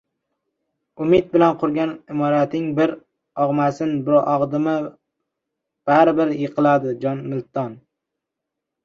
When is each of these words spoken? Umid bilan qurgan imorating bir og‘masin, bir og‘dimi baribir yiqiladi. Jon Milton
Umid 1.03 1.25
bilan 1.33 1.57
qurgan 1.63 1.91
imorating 2.15 2.71
bir 2.79 2.93
og‘masin, 3.45 3.91
bir 4.07 4.17
og‘dimi 4.31 4.73
baribir 5.91 6.33
yiqiladi. 6.39 6.95
Jon 7.05 7.23
Milton 7.35 7.77